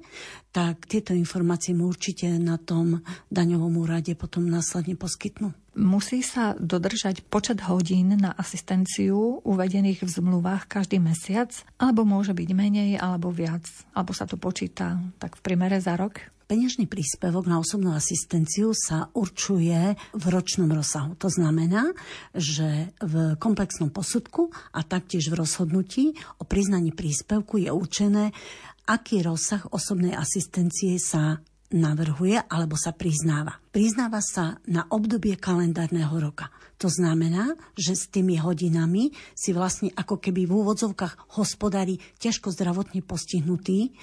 tak 0.55 0.87
tieto 0.87 1.11
informácie 1.11 1.75
mu 1.75 1.91
určite 1.91 2.39
na 2.39 2.55
tom 2.55 3.03
daňovom 3.35 3.83
úrade 3.83 4.15
potom 4.15 4.47
následne 4.47 4.95
poskytnú. 4.95 5.51
Musí 5.75 6.23
sa 6.23 6.55
dodržať 6.55 7.27
počet 7.27 7.67
hodín 7.67 8.15
na 8.15 8.31
asistenciu 8.31 9.43
uvedených 9.43 10.07
v 10.07 10.15
zmluvách 10.23 10.71
každý 10.71 11.03
mesiac, 11.03 11.51
alebo 11.83 12.07
môže 12.07 12.31
byť 12.31 12.51
menej, 12.55 12.91
alebo 13.03 13.35
viac, 13.35 13.67
alebo 13.91 14.15
sa 14.15 14.23
to 14.23 14.39
počíta 14.39 15.03
tak 15.19 15.35
v 15.35 15.43
primere 15.43 15.83
za 15.83 15.99
rok? 15.99 16.31
Peňažný 16.53 16.85
príspevok 16.85 17.49
na 17.49 17.57
osobnú 17.57 17.97
asistenciu 17.97 18.77
sa 18.77 19.09
určuje 19.17 19.97
v 20.13 20.25
ročnom 20.29 20.69
rozsahu. 20.69 21.17
To 21.17 21.33
znamená, 21.33 21.97
že 22.37 22.93
v 23.01 23.41
komplexnom 23.41 23.89
posudku 23.89 24.53
a 24.77 24.85
taktiež 24.85 25.33
v 25.33 25.41
rozhodnutí 25.41 26.13
o 26.37 26.45
priznaní 26.45 26.93
príspevku 26.93 27.57
je 27.57 27.73
určené, 27.73 28.37
aký 28.85 29.25
rozsah 29.25 29.65
osobnej 29.73 30.13
asistencie 30.13 31.01
sa 31.01 31.41
navrhuje 31.73 32.45
alebo 32.45 32.77
sa 32.77 32.93
priznáva. 32.93 33.62
Priznáva 33.73 34.21
sa 34.21 34.61
na 34.69 34.85
obdobie 34.93 35.33
kalendárneho 35.41 36.13
roka. 36.21 36.53
To 36.77 36.93
znamená, 36.93 37.57
že 37.79 37.95
s 37.95 38.11
tými 38.11 38.37
hodinami 38.43 39.15
si 39.39 39.55
vlastne 39.55 39.95
ako 39.95 40.19
keby 40.19 40.45
v 40.45 40.61
úvodzovkách 40.61 41.39
hospodári 41.39 41.97
ťažko 42.19 42.51
zdravotne 42.53 43.07
postihnutí, 43.07 43.95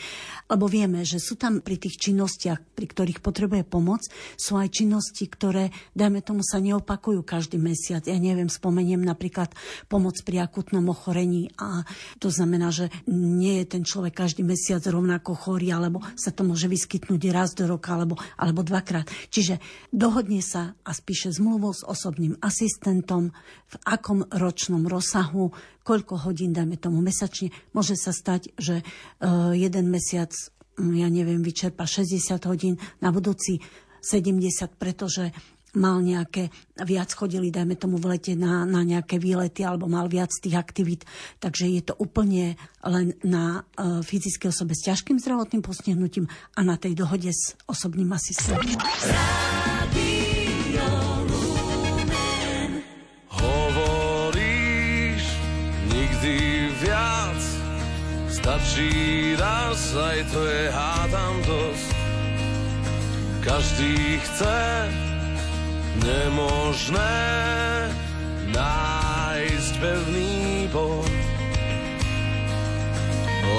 lebo 0.47 0.65
vieme, 0.65 1.03
že 1.03 1.21
sú 1.21 1.35
tam 1.35 1.61
pri 1.61 1.75
tých 1.75 2.01
činnostiach, 2.01 2.73
pri 2.73 2.85
ktorých 2.87 3.19
potrebuje 3.19 3.67
pomoc, 3.67 4.07
sú 4.39 4.55
aj 4.55 4.73
činnosti, 4.73 5.27
ktoré, 5.27 5.75
dajme 5.91 6.23
tomu, 6.23 6.41
sa 6.41 6.63
neopakujú 6.63 7.21
každý 7.21 7.59
mesiac. 7.59 8.07
Ja 8.07 8.15
neviem, 8.15 8.47
spomeniem 8.47 9.03
napríklad 9.03 9.53
pomoc 9.91 10.15
pri 10.23 10.41
akutnom 10.47 10.87
ochorení 10.87 11.51
a 11.61 11.83
to 12.17 12.31
znamená, 12.31 12.71
že 12.71 12.89
nie 13.11 13.61
je 13.61 13.75
ten 13.75 13.83
človek 13.83 14.17
každý 14.23 14.41
mesiac 14.47 14.81
rovnako 14.87 15.35
chorý, 15.37 15.75
alebo 15.75 16.01
sa 16.15 16.33
to 16.33 16.47
môže 16.47 16.71
vyskytnúť 16.71 17.21
raz 17.29 17.53
do 17.53 17.67
roka, 17.67 17.91
alebo, 17.91 18.15
alebo 18.39 18.63
dvakrát. 18.63 19.05
Čiže 19.27 19.58
dohodne 19.93 20.41
sa 20.43 20.75
a 20.81 20.91
spíše 20.91 21.31
zmluvu 21.33 21.71
s 21.71 21.81
osobným 21.85 22.37
asistentom 22.41 23.31
v 23.69 23.75
akom 23.85 24.25
ročnom 24.29 24.85
rozsahu, 24.85 25.53
koľko 25.83 26.29
hodín, 26.29 26.53
dajme 26.53 26.77
tomu 26.77 26.99
mesačne. 26.99 27.49
Môže 27.73 27.97
sa 27.97 28.13
stať, 28.13 28.53
že 28.57 28.81
uh, 28.81 29.53
jeden 29.53 29.89
mesiac, 29.89 30.31
mm, 30.77 30.93
ja 30.99 31.07
neviem, 31.09 31.41
vyčerpa 31.41 31.85
60 31.85 32.39
hodín, 32.49 32.75
na 32.99 33.09
budúci 33.09 33.61
70, 34.01 34.79
pretože 34.79 35.35
mal 35.77 36.01
nejaké, 36.01 36.49
viac 36.81 37.11
chodili, 37.13 37.53
dajme 37.53 37.75
tomu 37.77 38.01
v 38.01 38.17
lete 38.17 38.33
na, 38.33 38.65
na 38.65 38.81
nejaké 38.81 39.21
výlety 39.21 39.61
alebo 39.61 39.85
mal 39.85 40.09
viac 40.09 40.33
tých 40.39 40.57
aktivít. 40.57 41.05
Takže 41.37 41.69
je 41.69 41.81
to 41.85 41.93
úplne 41.99 42.57
len 42.81 43.13
na 43.21 43.61
uh, 43.61 44.01
fyzické 44.01 44.49
osobe 44.49 44.73
s 44.73 44.85
ťažkým 44.87 45.19
zdravotným 45.21 45.61
postihnutím 45.61 46.25
a 46.55 46.59
na 46.65 46.79
tej 46.79 46.97
dohode 46.97 47.29
s 47.29 47.53
osobným 47.67 48.09
asistentom. 48.15 48.79
Stačí 58.49 59.37
raz, 59.37 59.93
aj 59.93 60.19
to 60.33 60.41
je 60.41 60.63
hádam 60.73 61.35
dosť. 61.45 61.89
Každý 63.45 63.93
chce 64.25 64.59
nemožné 66.03 67.19
nájsť 68.53 69.73
pevný 69.79 70.67
bod. 70.71 71.07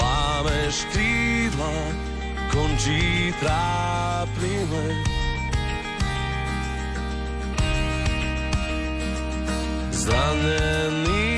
Lámeš 0.01 0.87
krídla, 0.95 1.77
končí 2.53 3.35
trápny 3.41 4.55
let. 4.71 5.05
Zranený 10.01 11.31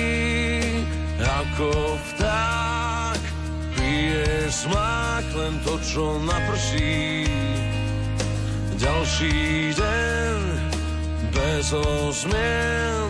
ako 1.22 1.98
vták, 1.98 3.20
piješ 3.74 4.70
mák 4.70 5.26
len 5.34 5.54
to, 5.66 5.74
čo 5.82 6.22
naprší. 6.22 7.26
Ďalší 8.78 9.70
deň 9.78 10.51
bez 11.32 11.72
ozmien, 11.72 13.08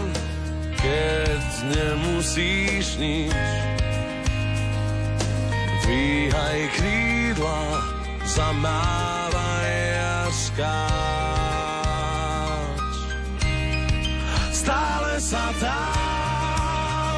keď 0.78 1.42
nemusíš 1.74 2.96
nič. 3.02 3.34
Dvíhaj 5.82 6.60
krídla, 6.78 7.82
zamávaj 8.22 9.74
a 9.98 10.30
skáč. 10.30 10.78
Stále 14.54 15.18
sa 15.18 15.50
dá 15.58 15.82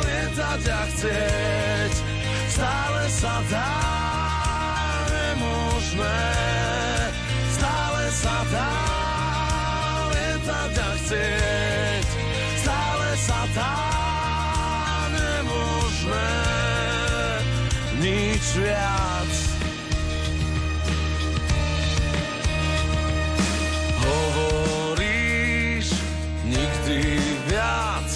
lietať 0.09 0.63
a 0.65 0.81
chcieť, 0.97 1.95
stále 2.49 3.05
sa 3.13 3.35
dá 3.53 3.77
nemožné. 5.13 6.25
Stále 7.53 8.05
sa 8.11 8.37
dá 8.49 8.84
lietať 10.45 10.77
a 10.77 10.91
chcieť, 11.01 12.07
stále 12.61 13.09
sa 13.17 13.41
dá 13.57 13.81
nemožné. 15.17 16.37
Nič 18.05 18.45
viac. 18.61 19.33
Hovoríš 24.05 25.89
nikdy 26.45 27.01
viac, 27.49 28.11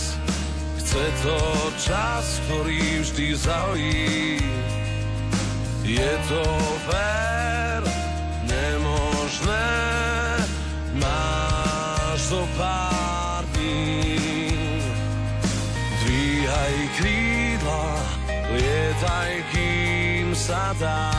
chce 0.84 1.04
to 1.24 1.40
čas, 1.80 2.44
ktorý 2.44 3.08
vždy 3.08 3.26
zahojí. 3.40 4.36
Je 5.88 6.12
to 6.28 6.44
fér, 6.84 6.97
sa 20.78 21.17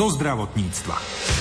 zo 0.00 0.08
zdravotníctva. 0.16 1.39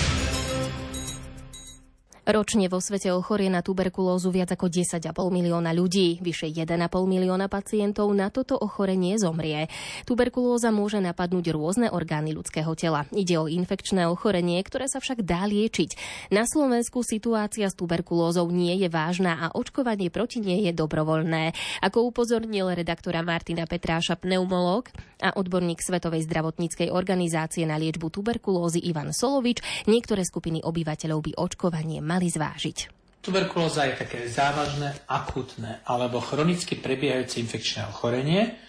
Ročne 2.30 2.70
vo 2.70 2.78
svete 2.78 3.10
ochorie 3.10 3.50
na 3.50 3.65
tuberkulózu 3.65 4.30
viac 4.30 4.54
ako 4.54 4.70
10,5 4.70 5.02
milióna 5.18 5.74
ľudí. 5.74 6.22
Vyše 6.22 6.54
1,5 6.54 6.78
milióna 7.10 7.50
pacientov 7.50 8.06
na 8.13 8.30
toto 8.30 8.54
ochorenie 8.54 9.18
zomrie. 9.18 9.65
Tuberkulóza 10.06 10.70
môže 10.70 11.02
napadnúť 11.02 11.50
rôzne 11.50 11.89
orgány 11.89 12.38
ľudského 12.38 12.70
tela. 12.78 13.10
Ide 13.10 13.34
o 13.42 13.50
infekčné 13.50 14.06
ochorenie, 14.06 14.62
ktoré 14.62 14.86
sa 14.86 15.02
však 15.02 15.26
dá 15.26 15.50
liečiť. 15.50 15.98
Na 16.30 16.46
Slovensku 16.46 17.02
situácia 17.02 17.65
s 17.65 17.74
tuberkulózou 17.74 18.46
nie 18.54 18.78
je 18.78 18.94
vážna 18.94 19.50
a 19.50 19.58
očkovanie 19.58 20.13
proti 20.13 20.38
nej 20.38 20.70
je 20.70 20.74
dobrovoľné. 20.78 21.58
Ako 21.82 22.13
upozornil 22.13 22.70
redaktora 22.78 23.26
Martina 23.26 23.65
Petráša 23.65 24.22
pneumológ 24.22 24.94
a 25.18 25.34
odborník 25.34 25.82
Svetovej 25.82 26.30
zdravotníckej 26.30 26.94
organizácie 26.94 27.65
na 27.65 27.82
liečbu 27.82 28.13
tuberkulózy 28.13 28.86
Ivan 28.86 29.18
Solovič, 29.18 29.65
niektoré 29.89 30.22
skupiny 30.22 30.62
obyvateľov 30.62 31.20
by 31.26 31.32
očkovanie 31.36 32.00
mali 32.00 32.18
zvážiť. 32.27 32.99
Tuberkulóza 33.23 33.88
je 33.88 33.95
také 33.99 34.27
závažné, 34.27 35.08
akutné 35.08 35.84
alebo 35.88 36.19
chronicky 36.19 36.75
prebiehajúce 36.79 37.39
infekčné 37.39 37.88
ochorenie. 37.88 38.60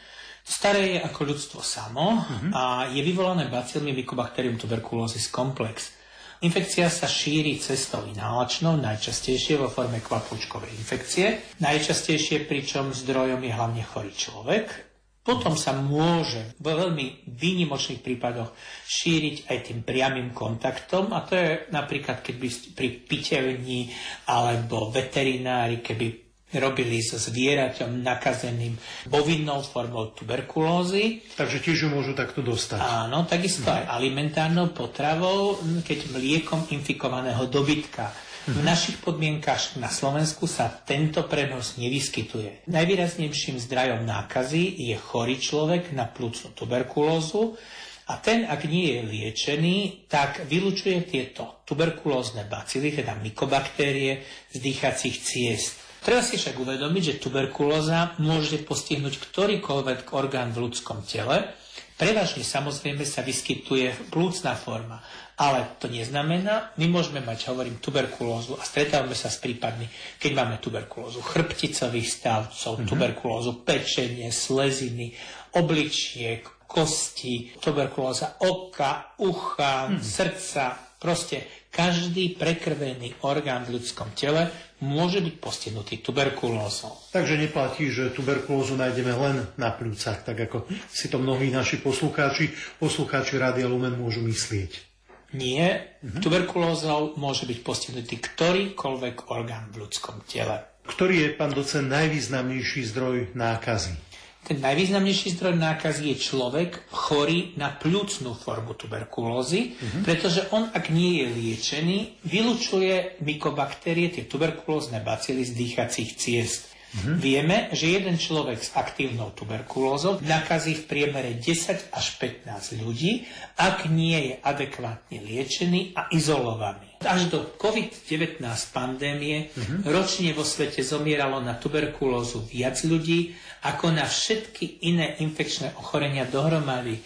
Staré 0.42 0.98
je 0.98 0.98
ako 1.02 1.20
ľudstvo 1.30 1.60
samo 1.62 2.18
mm-hmm. 2.18 2.50
a 2.54 2.90
je 2.90 3.00
vyvolané 3.02 3.46
bacilmi 3.46 3.94
Mycobacterium 3.94 4.58
tuberculosis 4.58 5.30
complex. 5.30 5.94
Infekcia 6.40 6.88
sa 6.88 7.04
šíri 7.04 7.60
cestou 7.60 8.08
inhalačnou, 8.08 8.80
najčastejšie 8.80 9.60
vo 9.60 9.68
forme 9.68 10.00
kvapúčkovej 10.00 10.72
infekcie. 10.72 11.54
Najčastejšie, 11.60 12.48
pričom 12.48 12.96
zdrojom 12.96 13.44
je 13.44 13.52
hlavne 13.52 13.84
chorý 13.84 14.10
človek. 14.16 14.89
Potom 15.20 15.52
sa 15.52 15.76
môže 15.76 16.56
v 16.56 16.72
veľmi 16.72 17.28
výnimočných 17.28 18.00
prípadoch 18.00 18.56
šíriť 18.88 19.52
aj 19.52 19.58
tým 19.68 19.80
priamým 19.84 20.32
kontaktom 20.32 21.12
a 21.12 21.20
to 21.28 21.36
je 21.36 21.48
napríklad, 21.68 22.24
keď 22.24 22.34
by 22.40 22.48
pri 22.72 22.88
pitevni 23.04 23.92
alebo 24.32 24.88
veterinári, 24.88 25.84
keby 25.84 26.30
robili 26.58 26.98
so 26.98 27.14
zvieraťom 27.14 28.02
nakazeným 28.02 28.74
bovinnou 29.06 29.62
formou 29.62 30.10
tuberkulózy. 30.10 31.22
Takže 31.38 31.62
tiež 31.62 31.86
ju 31.86 31.88
môžu 31.92 32.16
takto 32.16 32.42
dostať. 32.42 32.80
Áno, 32.82 33.22
takisto 33.28 33.70
aj 33.70 33.86
alimentárnou 33.86 34.74
potravou, 34.74 35.62
keď 35.86 36.10
mliekom 36.10 36.66
infikovaného 36.74 37.46
dobytka. 37.46 38.10
V 38.48 38.64
našich 38.64 39.04
podmienkach 39.04 39.76
na 39.76 39.92
Slovensku 39.92 40.48
sa 40.48 40.72
tento 40.72 41.28
prenos 41.28 41.76
nevyskytuje. 41.76 42.64
Najvýraznejším 42.72 43.60
zdrojom 43.60 44.08
nákazy 44.08 44.80
je 44.80 44.96
chorý 44.96 45.36
človek 45.36 45.92
na 45.92 46.08
plúcnu 46.08 46.56
tuberkulózu 46.56 47.60
a 48.08 48.16
ten, 48.16 48.48
ak 48.48 48.64
nie 48.64 48.96
je 48.96 49.00
liečený, 49.04 49.76
tak 50.08 50.48
vylučuje 50.48 51.04
tieto 51.04 51.60
tuberkulózne 51.68 52.48
bacily, 52.48 52.96
teda 52.96 53.20
mykobaktérie 53.20 54.24
z 54.48 54.56
dýchacích 54.56 55.16
ciest. 55.20 55.76
Treba 56.00 56.24
si 56.24 56.40
však 56.40 56.56
uvedomiť, 56.56 57.02
že 57.04 57.20
tuberkulóza 57.20 58.16
môže 58.24 58.56
postihnúť 58.64 59.20
ktorýkoľvek 59.20 60.16
orgán 60.16 60.48
v 60.56 60.64
ľudskom 60.64 61.04
tele. 61.04 61.59
Prevažne 62.00 62.40
samozrejme 62.40 63.04
sa 63.04 63.20
vyskytuje 63.20 64.08
plúcna 64.08 64.56
forma. 64.56 65.04
Ale 65.36 65.76
to 65.76 65.88
neznamená, 65.88 66.72
my 66.80 66.88
môžeme 66.88 67.20
mať, 67.20 67.52
hovorím, 67.52 67.80
tuberkulózu 67.80 68.56
a 68.56 68.64
stretávame 68.64 69.12
sa 69.12 69.28
s 69.28 69.40
prípadmi, 69.40 69.88
keď 70.20 70.32
máme 70.36 70.56
tuberkulózu 70.60 71.20
chrbticových 71.20 72.08
stavcov, 72.08 72.80
mm-hmm. 72.80 72.88
tuberkulózu 72.88 73.64
pečenie, 73.64 74.32
sleziny, 74.32 75.12
obličiek, 75.56 76.44
kosti, 76.64 77.56
tuberkulóza 77.60 78.40
oka, 78.44 79.16
ucha, 79.20 79.88
mm-hmm. 79.88 80.00
srdca, 80.00 80.64
proste 81.00 81.59
každý 81.70 82.34
prekrvený 82.34 83.22
orgán 83.22 83.62
v 83.64 83.78
ľudskom 83.78 84.10
tele 84.18 84.50
môže 84.82 85.22
byť 85.22 85.34
postihnutý 85.38 86.02
tuberkulózou. 86.02 87.14
Takže 87.14 87.38
neplatí, 87.38 87.88
že 87.88 88.10
tuberkulózu 88.10 88.74
nájdeme 88.74 89.14
len 89.14 89.36
na 89.54 89.70
pľúcach, 89.70 90.26
tak 90.26 90.50
ako 90.50 90.66
si 90.90 91.06
to 91.06 91.22
mnohí 91.22 91.48
naši 91.48 91.78
poslucháči, 91.78 92.50
poslucháči 92.82 93.38
Rádia 93.38 93.70
Lumen 93.70 93.94
môžu 93.96 94.20
myslieť. 94.26 94.90
Nie. 95.30 95.94
Mm-hmm. 96.02 96.22
Tuberkulózou 96.26 97.14
môže 97.14 97.46
byť 97.46 97.58
postihnutý 97.62 98.18
ktorýkoľvek 98.18 99.30
orgán 99.30 99.70
v 99.70 99.86
ľudskom 99.86 100.26
tele. 100.26 100.58
Ktorý 100.90 101.22
je, 101.22 101.28
pán 101.38 101.54
docent, 101.54 101.86
najvýznamnejší 101.86 102.82
zdroj 102.90 103.30
nákazy? 103.38 104.09
Ten 104.40 104.56
najvýznamnejší 104.64 105.36
zdroj 105.36 105.60
nákazy 105.60 106.10
je 106.10 106.16
človek 106.16 106.88
chorý 106.88 107.52
na 107.60 107.76
pľúcnú 107.76 108.32
formu 108.32 108.72
tuberkulózy, 108.72 109.76
mm-hmm. 109.76 110.02
pretože 110.02 110.48
on, 110.50 110.72
ak 110.72 110.88
nie 110.88 111.20
je 111.20 111.26
liečený, 111.28 111.98
vylučuje 112.24 113.20
mykobaktérie, 113.20 114.08
tie 114.08 114.24
tuberkulózne 114.24 115.04
bacily 115.04 115.44
z 115.44 115.52
dýchacích 115.54 116.10
ciest. 116.16 116.72
Mm-hmm. 116.90 117.16
Vieme, 117.22 117.56
že 117.70 117.86
jeden 117.94 118.18
človek 118.18 118.58
s 118.58 118.74
aktívnou 118.74 119.30
tuberkulózou 119.30 120.18
nakazí 120.26 120.74
v 120.74 120.90
priemere 120.90 121.38
10 121.38 121.94
až 121.94 122.06
15 122.18 122.82
ľudí, 122.82 123.30
ak 123.54 123.86
nie 123.86 124.18
je 124.18 124.34
adekvátne 124.42 125.22
liečený 125.22 125.94
a 125.94 126.10
izolovaný. 126.10 126.90
Až 127.06 127.30
do 127.30 127.46
COVID-19 127.54 128.42
pandémie 128.74 129.54
mm-hmm. 129.54 129.86
ročne 129.86 130.34
vo 130.34 130.42
svete 130.42 130.82
zomieralo 130.82 131.38
na 131.38 131.54
tuberkulózu 131.54 132.50
viac 132.50 132.82
ľudí 132.82 133.38
ako 133.60 133.92
na 133.92 134.08
všetky 134.08 134.88
iné 134.88 135.20
infekčné 135.20 135.76
ochorenia 135.76 136.24
dohromady. 136.24 137.00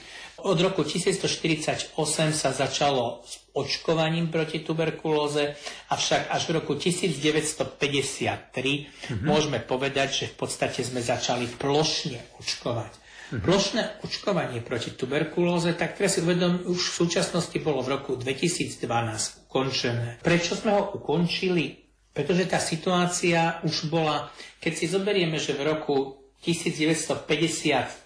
Od 0.45 0.61
roku 0.61 0.85
1948 0.85 1.97
sa 2.37 2.51
začalo 2.53 3.25
s 3.25 3.49
očkovaním 3.57 4.29
proti 4.29 4.61
tuberkulóze, 4.61 5.57
avšak 5.89 6.29
až 6.29 6.43
v 6.51 6.53
roku 6.61 6.77
1953 6.77 8.53
mm-hmm. 8.53 9.25
môžeme 9.25 9.63
povedať, 9.63 10.09
že 10.13 10.25
v 10.29 10.37
podstate 10.37 10.85
sme 10.85 11.01
začali 11.01 11.49
plošne 11.49 12.37
očkovať. 12.43 12.93
Mm-hmm. 12.93 13.41
Plošné 13.41 13.83
očkovanie 14.05 14.61
proti 14.61 14.93
tuberkulóze, 14.93 15.73
tak 15.81 15.97
teraz 15.97 16.19
si 16.19 16.21
uvedom, 16.21 16.69
už 16.69 16.93
v 16.93 16.95
súčasnosti 17.09 17.57
bolo 17.65 17.81
v 17.81 17.97
roku 17.97 18.13
2012 18.21 19.49
ukončené. 19.49 20.21
Prečo 20.21 20.61
sme 20.61 20.77
ho 20.77 20.93
ukončili? 20.93 21.89
Pretože 22.15 22.47
tá 22.47 22.63
situácia 22.63 23.59
už 23.67 23.91
bola, 23.91 24.31
keď 24.63 24.73
si 24.77 24.87
zoberieme, 24.87 25.35
že 25.41 25.57
v 25.57 25.67
roku 25.67 26.24
1953 26.45 28.05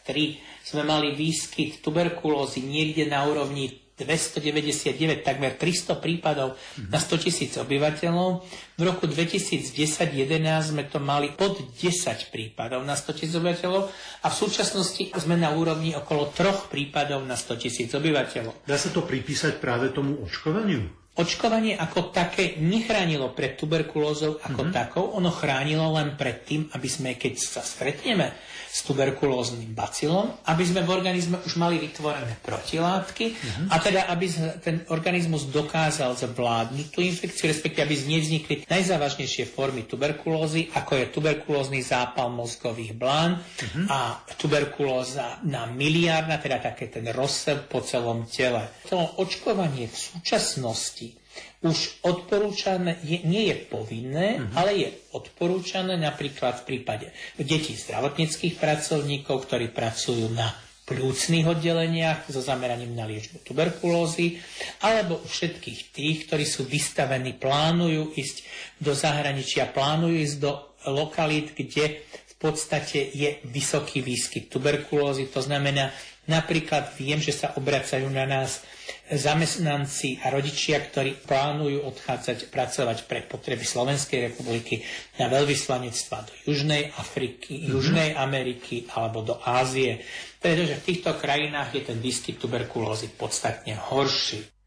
sme 0.62 0.83
mali 0.87 1.18
výskyt 1.18 1.83
tuberkulózy 1.83 2.62
niekde 2.62 3.11
na 3.11 3.27
úrovni 3.27 3.88
299, 3.98 5.27
takmer 5.27 5.59
300 5.59 5.98
prípadov 5.98 6.55
mm-hmm. 6.55 6.94
na 6.94 6.98
100 7.03 7.18
tisíc 7.18 7.53
obyvateľov. 7.59 8.46
V 8.79 8.83
roku 8.87 9.11
2010-2011 9.11 10.70
sme 10.70 10.87
to 10.87 11.03
mali 11.03 11.35
pod 11.35 11.59
10 11.74 12.31
prípadov 12.31 12.87
na 12.87 12.94
100 12.94 13.18
tisíc 13.18 13.35
obyvateľov 13.35 13.83
a 14.22 14.27
v 14.31 14.35
súčasnosti 14.38 15.03
sme 15.18 15.35
na 15.35 15.51
úrovni 15.51 15.98
okolo 15.98 16.31
3 16.31 16.70
prípadov 16.70 17.27
na 17.27 17.35
100 17.35 17.59
tisíc 17.59 17.90
obyvateľov. 17.90 18.62
Dá 18.62 18.79
sa 18.79 18.94
to 18.94 19.03
pripísať 19.03 19.59
práve 19.59 19.90
tomu 19.90 20.22
očkovaniu? 20.22 21.08
Očkovanie 21.19 21.75
ako 21.75 22.15
také 22.15 22.63
nechránilo 22.63 23.35
pred 23.35 23.59
tuberkulózou 23.59 24.39
ako 24.39 24.71
mm-hmm. 24.71 24.77
takou, 24.79 25.05
ono 25.19 25.35
chránilo 25.35 25.91
len 25.99 26.15
pred 26.15 26.47
tým, 26.47 26.71
aby 26.71 26.87
sme, 26.87 27.19
keď 27.19 27.35
sa 27.35 27.61
stretneme 27.67 28.39
s 28.69 28.85
tuberkulóznym 28.85 29.73
bacilom, 29.73 30.29
aby 30.45 30.63
sme 30.63 30.85
v 30.85 30.93
organizme 30.93 31.41
už 31.41 31.57
mali 31.57 31.81
vytvorené 31.81 32.37
protilátky 32.45 33.25
uh-huh. 33.33 33.73
a 33.73 33.77
teda 33.81 34.13
aby 34.13 34.29
ten 34.61 34.85
organizmus 34.93 35.49
dokázal 35.49 36.13
zvládnuť 36.21 36.87
tú 36.93 37.01
infekciu, 37.01 37.49
respektíve 37.49 37.89
aby 37.89 37.97
nevznikli 37.97 38.55
najzávažnejšie 38.69 39.49
formy 39.49 39.89
tuberkulózy, 39.89 40.69
ako 40.77 41.01
je 41.01 41.05
tuberkulózny 41.09 41.81
zápal 41.81 42.29
mozgových 42.29 42.93
blán 42.93 43.41
uh-huh. 43.41 43.85
a 43.89 44.21
tuberkulóza 44.37 45.41
na 45.49 45.65
miliárna, 45.65 46.37
teda 46.37 46.61
také 46.61 46.93
ten 46.93 47.09
rozsev 47.09 47.65
po 47.73 47.81
celom 47.81 48.29
tele. 48.29 48.69
To 48.93 49.01
očkovanie 49.17 49.89
v 49.89 49.97
súčasnosti 49.97 51.28
už 51.59 52.07
odporúčané, 52.07 53.03
je, 53.03 53.18
nie 53.27 53.51
je 53.51 53.57
povinné, 53.66 54.38
uh-huh. 54.38 54.55
ale 54.55 54.70
je 54.79 54.88
odporúčané 55.11 55.98
napríklad 55.98 56.62
v 56.62 56.66
prípade 56.74 57.11
detí 57.35 57.74
zdravotníckých 57.74 58.62
pracovníkov, 58.62 59.51
ktorí 59.51 59.74
pracujú 59.74 60.31
na 60.31 60.55
plúcnych 60.88 61.44
oddeleniach 61.44 62.33
so 62.33 62.40
zameraním 62.40 62.96
na 62.96 63.05
liečbu 63.05 63.44
tuberkulózy, 63.44 64.40
alebo 64.81 65.20
u 65.20 65.27
všetkých 65.29 65.92
tých, 65.92 66.16
ktorí 66.24 66.48
sú 66.48 66.64
vystavení, 66.64 67.37
plánujú 67.37 68.16
ísť 68.16 68.37
do 68.81 68.96
zahraničia, 68.96 69.68
plánujú 69.68 70.16
ísť 70.16 70.37
do 70.40 70.53
lokalít, 70.88 71.53
kde 71.53 72.01
v 72.09 72.35
podstate 72.40 73.05
je 73.12 73.37
vysoký 73.53 74.01
výskyt 74.01 74.48
tuberkulózy. 74.48 75.29
To 75.29 75.44
znamená, 75.44 75.92
napríklad 76.24 76.96
viem, 76.96 77.20
že 77.20 77.37
sa 77.37 77.53
obracajú 77.61 78.09
na 78.09 78.24
nás 78.24 78.64
zamestnanci 79.09 80.21
a 80.21 80.29
rodičia, 80.29 80.85
ktorí 80.85 81.25
plánujú 81.25 81.81
odchádzať 81.88 82.53
pracovať 82.53 82.99
pre 83.09 83.25
potreby 83.25 83.64
Slovenskej 83.64 84.33
republiky 84.33 84.85
na 85.16 85.33
veľvyslanectva 85.33 86.29
do 86.29 86.33
Južnej 86.44 86.92
Afriky, 86.97 87.57
mm-hmm. 87.57 87.71
Južnej 87.73 88.11
Ameriky 88.12 88.85
alebo 88.92 89.25
do 89.25 89.40
Ázie, 89.40 90.05
pretože 90.37 90.77
v 90.79 90.87
týchto 90.92 91.16
krajinách 91.16 91.73
je 91.73 91.83
ten 91.88 91.99
výskyt 91.99 92.37
tuberkulózy 92.37 93.09
podstatne 93.16 93.79
horší. 93.79 94.58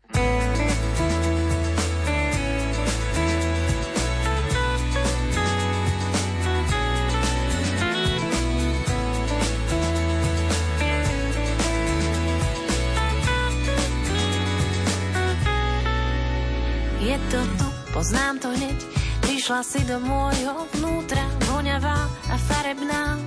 Poznám 17.92 18.40
to 18.40 18.48
hneď, 18.56 18.80
prišla 19.20 19.62
si 19.68 19.84
do 19.84 20.00
môjho 20.00 20.64
vnútra, 20.80 21.28
voňavá 21.52 22.08
a 22.08 22.36
farebná. 22.40 23.20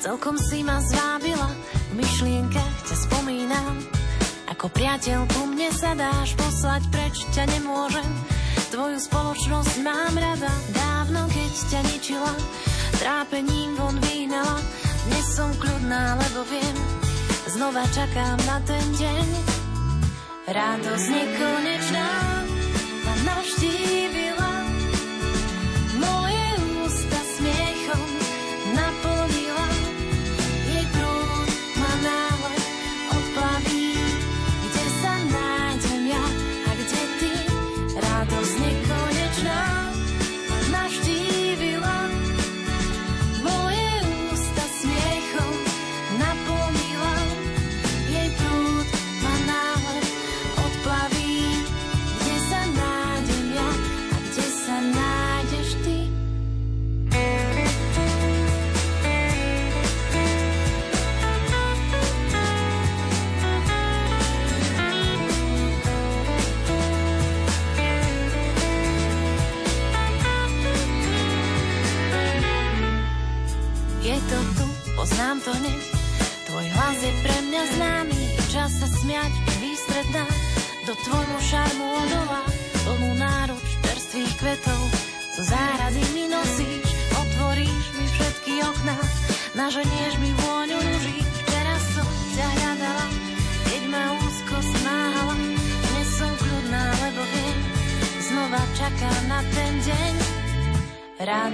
Celkom 0.00 0.40
si 0.40 0.64
ma 0.64 0.80
zvábila, 0.80 1.52
v 1.92 2.00
myšlienkach 2.00 2.76
ťa 2.88 2.96
spomínam. 2.96 3.76
Ako 4.48 4.72
priateľ 4.72 5.28
ku 5.36 5.52
mne 5.52 5.68
sa 5.68 5.92
dáš 5.92 6.32
poslať 6.32 6.82
preč, 6.88 7.28
ťa 7.36 7.44
nemôžem. 7.60 8.08
Tvoju 8.72 8.98
spoločnosť 9.04 9.84
mám 9.84 10.16
rada, 10.16 10.50
dávno 10.72 11.28
keď 11.28 11.52
ťa 11.70 11.80
ničila, 11.92 12.32
trápením 12.98 13.76
von 13.76 14.00
vyhnala. 14.00 14.58
Dnes 15.12 15.26
som 15.36 15.52
kľudná, 15.60 16.16
lebo 16.24 16.40
viem, 16.48 16.76
znova 17.52 17.84
čakám 17.92 18.40
na 18.48 18.58
ten 18.64 18.84
deň. 18.96 19.28
Radosť 20.50 21.06
nekonečná 21.14 22.35
navždy 23.26 23.85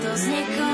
nekonečná, 0.03 0.26
a 0.26 0.26
navždy 0.26 0.72